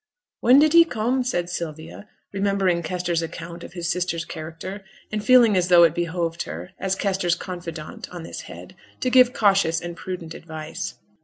'When 0.39 0.57
did 0.57 0.73
he 0.73 0.83
come?' 0.83 1.23
said 1.23 1.47
Sylvia, 1.47 2.09
remembering 2.33 2.81
Kester's 2.81 3.21
account 3.21 3.63
of 3.63 3.73
his 3.73 3.87
sister's 3.87 4.25
character, 4.25 4.83
and 5.11 5.23
feeling 5.23 5.55
as 5.55 5.67
though 5.67 5.83
it 5.83 5.93
behoved 5.93 6.41
her, 6.41 6.71
as 6.79 6.95
Kester's 6.95 7.35
confidante 7.35 8.09
on 8.09 8.23
this 8.23 8.41
head, 8.49 8.75
to 9.01 9.11
give 9.11 9.31
cautious 9.31 9.79
and 9.79 9.95
prudent 9.95 10.33
advice. 10.33 10.95